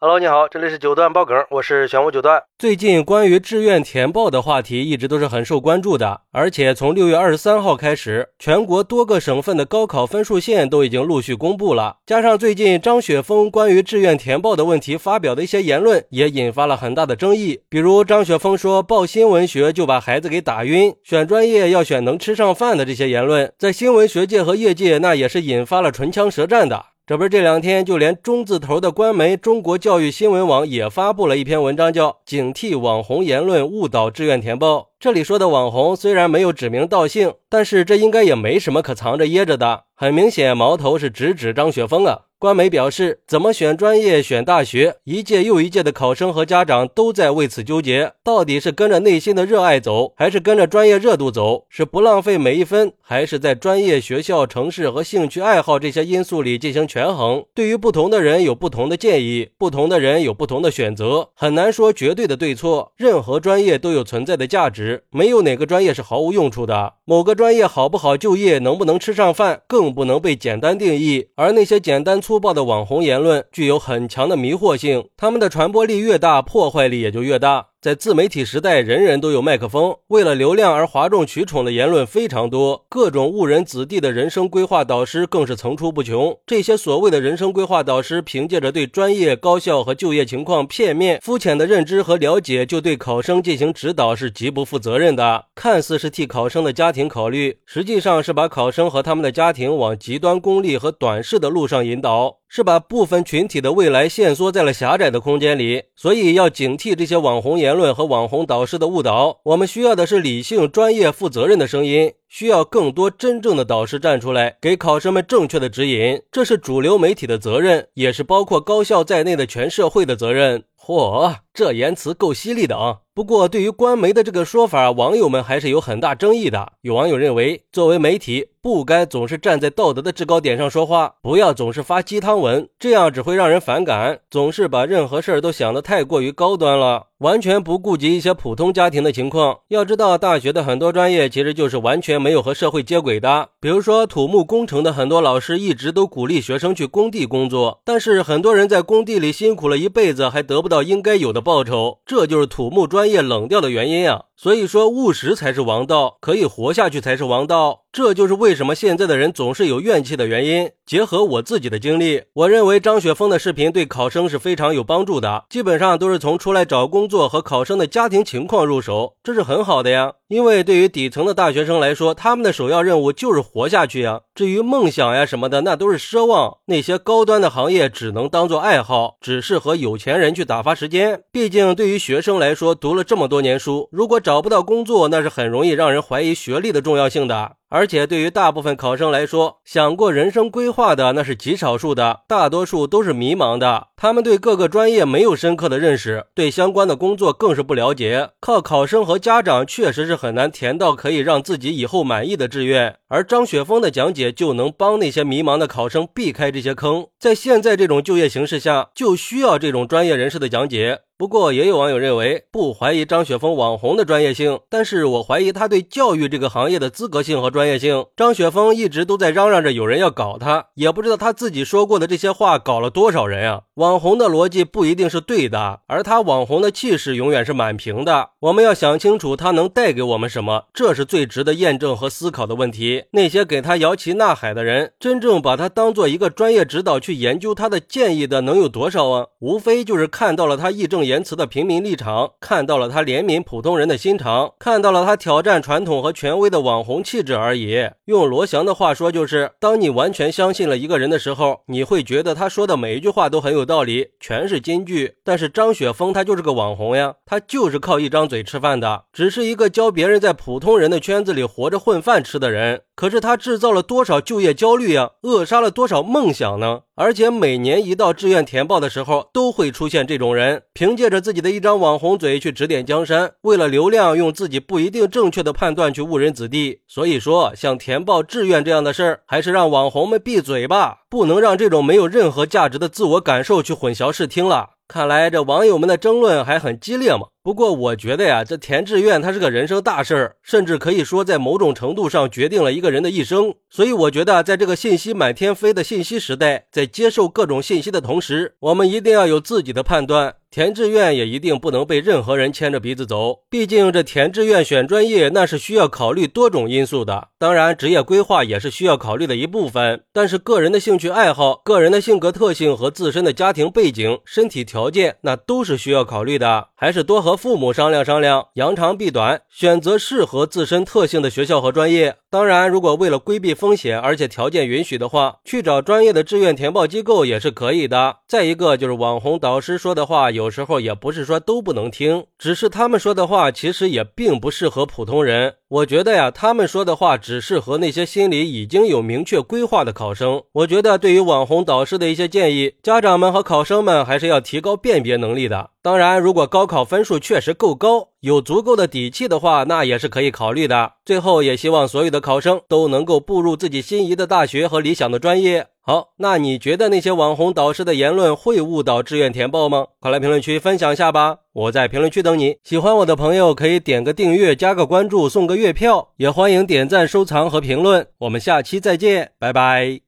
[0.00, 2.40] Hello，你好，这里是九段爆梗，我是玄武九段。
[2.56, 11.96] 最近关于志愿填报的话题一直都是很受关注的，而且从六月二十三号开始，全国多个省份的高考分数线都已经陆续公布了。
[12.06, 17.62] 加上最近张雪峰关于志愿填报的问题发表的一些言论，也引发了很大的争议。
[17.68, 26.84] 比如张雪峰说报新闻学就把孩子给打晕，选专业要选能吃上饭的这些言论，在新闻学界和业界那也是引发了唇枪舌战的。
[27.08, 34.76] 这不是这两天，就连中字头的官媒中国教育新闻网也发布了一篇文章，叫《警惕网红言论误导志愿填报》。
[35.00, 39.84] 这里说的网红虽然没有指名道姓，但是这应该也没什么可藏着掖着的。
[39.96, 42.24] 很明显，矛头是直指张雪峰啊。
[42.40, 48.12] 官媒表示，怎么选专业、选大学，一届又一届的考生和家长都在为此纠结。
[48.22, 51.64] 到底是跟着内心的热爱走，还是跟着专业热度走？
[51.68, 57.44] 是不浪费每一分，还是在专业、学校、城市和兴趣爱好这些因素里进行权衡？
[57.52, 62.92] 对于不同的人有不同的建议，不同的人有不同的选择，很难说绝对的对错。
[62.96, 66.94] 任何专业都有存在的价值，没有哪个专业是毫无用处的。
[67.04, 71.30] 某个专业好不好就业，能不能吃上饭，更不能被简单定义。
[71.34, 72.22] 而那些简单。
[72.28, 77.68] 粗暴的网红言论具有很强的迷惑性，他们的传播力越大，破坏力也就越大。
[77.88, 86.38] 在自媒体时代，人人都有麦克风，为了流量而哗众取宠的言论非常多，各种误人子弟的人生规划导师更是层出不穷。
[86.46, 95.46] 这些所谓的人生规划导师，凭借着对专业、高校和就业情况片面、肤浅的认知和了解，就对考生进行指导，是极不负责任的。
[95.54, 102.36] 看似是替考生的家庭考虑，实际上是把考生和他们的家庭往极端功利和短视的路上引导。
[102.48, 109.38] 是把部分群体的未来限缩在了狭窄的空间里，所以要警惕这些网红言论和网红导师的误导。
[109.44, 116.22] 我们需要的是理性、专业、负责任的声音，需要更多真正的导师站出来，给考生们正确的指引。
[116.32, 120.64] 这是主流媒体的责任，也是包括高校在内的全社会的责任。
[120.80, 122.98] 嚯，这言辞够犀利的啊！
[123.12, 126.74] 不过，对于官媒的这个说法，网友们还是有很大争议的。
[126.82, 134.20] 有网友认为，作为媒体，不该总是站在道德的制高点上说话，不要总是发鸡汤文，这样只会让人反感。
[134.30, 139.58] 总是把任何事儿都想得太过于高端了，完全不顾及一些普通家庭的情况。
[139.66, 143.48] 要知道，大学的很多专业其实就是完全没有和社会接轨的。
[143.58, 154.26] 比如说，土木工程的很多老师一直都鼓励学生去工地工作，但是很多人在工地里辛苦了一辈子，还得不到应该有的报酬，这就是土木专业冷掉的原因啊。
[154.40, 157.82] 所以说，务实才是王道，可以活下去才是王道。
[157.90, 160.70] 这就是为什么现在的人总是有怨气的原因。
[160.86, 165.44] 结合我自己的经历，我认为张雪峰的视频对考生是非常有帮助的。
[165.50, 170.12] 基本上都是从出来找工作和考生的家庭情况入手，这是很好的呀。
[170.28, 174.20] 因为对于底层的大学生来说，他们的首要任务就是活下去呀。
[174.34, 176.58] 至于梦想呀什么的，那都是奢望。
[176.66, 181.22] 那些高端的行业只能当做爱好，只适合有钱人去打发时间。
[181.32, 187.56] 毕竟对于学生来说，读了这么多年书，如果找不到工作，那是很容易让人怀疑学历的重要性的。
[187.68, 193.88] 而且对于大部分考生来说，想过人生规划的那是极少数的，大多数都是迷茫的。
[193.96, 198.30] 他们对各个专业没有深刻的认识，对相关的工作更是不了解。
[198.40, 202.96] 靠考生和家长确实是很难填到可以让自己以后满意的志愿。
[203.08, 207.06] 而张雪峰的讲解就能帮那些迷茫的考生避开这些坑。
[207.18, 211.00] 在现在这种就业形势下，就需要这种专业人士的讲解。
[211.16, 218.06] 不过，也有网友认为，不怀疑张雪峰网红的专业性，但是我怀疑他对教育这个行业的资格性和专业性。
[218.16, 223.62] 张雪峰一直都在嚷嚷着有人要搞他，也不知道他自己说过的这些话搞了多少人啊！
[223.74, 228.30] 网红的逻辑不一定是对的，而他网红的气势永远是满屏的。
[228.38, 233.06] 我们要想清楚他能带给我们什么，这是最值得验证和思考的问题。
[233.10, 239.26] 那些给他摇旗呐喊的人，真正把他当做一个专业指导去研究他的建议的，能有多少啊？
[239.40, 241.08] 无非就是看到了他义正。
[241.08, 247.88] 言辞的平民立场，看到了他怜悯普通人的心肠，看到了他挑战传统和权威的网红气质而而已。
[248.04, 255.14] 用罗翔的话说，就是当你完全相信了一个人的时候，你会觉得他说的每一句话都很有道理，全是金句。
[255.24, 262.82] 但是张雪峰他就是个网红呀，他就是靠一张嘴吃饭的，只是一个教别人在普通人的圈子里活着混饭吃的人。
[262.94, 266.80] 可是他制造了多少就业焦虑呀，扼杀了多少梦想呢？
[267.00, 276.80] 而且每年一到志愿填报的时候，都会出现这种人，凭借着自己的一张网红嘴去指点江山，为了流量，用自己不一定正确的判断去误人子弟。
[276.88, 284.70] 所以说，像填报志愿这样的事儿，还是让网红们闭嘴吧，不能让这种没有任何价值的自我感受去混淆视听了。
[284.88, 287.26] 看来这网友们的争论还很激烈嘛。
[287.42, 293.54] 不过我觉得呀，这填志愿它是个人生大事儿，甚至可以说在某种程度上决定了一个人的一生。
[293.68, 300.36] 所以我觉得，在这个信息满天飞的信息时代，在接受各种信息的同时，我们一定要有自己的判断。
[300.50, 307.28] 填志愿也一定不能被任何人牵着鼻子走，毕竟这填志愿选专业那是需要考虑多种因素的。
[307.38, 316.68] 当然，职业规划也是需要考虑的一部分，但是个人的兴趣爱好、个人的性格特性和自身的家庭背景、身体条件，那都是需要考虑的。
[316.74, 322.16] 还是多和父母商量商量，扬长避短，选择适合自身特性的学校和专业。
[322.30, 328.16] 当然，如果为了规避风险，而且条件允许的话，去找专业的志愿填报机构也是可以的。
[328.26, 330.30] 再一个就是网红导师说的话。
[330.30, 335.54] 有时候也不是说都不能听，只是他们说的话其实也并不适合普通人。
[335.68, 340.42] 我觉得呀，他们说的话只适合那些心里已经有明确规划的考生。
[340.52, 345.70] 我觉得对于网红导师的一些建议，家长们和考生们还是要提高辨别能力的。
[345.88, 350.92] 当然，如果高考分数确实够高，有足够的底气的话，那也是可以考虑的。
[351.02, 355.68] 最后，也希望所有的考生都能够步入自己心仪的大学和理想的专业。
[355.80, 359.86] 好，那你觉得那些网红导师的言论会误导志愿填报吗？
[359.98, 361.38] 快来评论区分享一下吧！
[361.54, 362.56] 我在评论区等你。
[362.62, 368.06] 喜欢我的朋友可以点个订阅、加个关注、送个月票，也欢迎点赞、收藏和评论。
[368.18, 370.00] 我们下期再见，拜拜。